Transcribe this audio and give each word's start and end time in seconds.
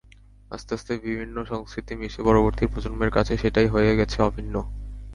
আস্তে 0.51 0.71
আস্তে 0.75 0.93
বিভিন্ন 1.05 1.37
সংস্কৃতি 1.43 1.93
মিশে 1.95 2.21
পরবর্তী 2.23 2.63
প্রজন্মের 2.67 3.11
কাছে 3.11 3.33
সেটাই 3.37 3.67
হয়ে 3.67 3.91
গেছে 3.95 4.17
অভিন্ন। 4.21 4.55